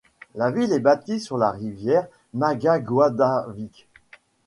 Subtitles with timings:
[0.33, 3.87] La ville est bâtie sur la rivière Magaguadavic.